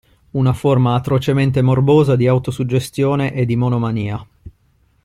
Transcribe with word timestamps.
Una 0.31 0.51
forma 0.53 0.95
atrocemente 0.95 1.61
morbosa 1.61 2.15
di 2.15 2.25
autosuggestione 2.25 3.35
e 3.35 3.45
di 3.45 3.55
monomania. 3.55 4.25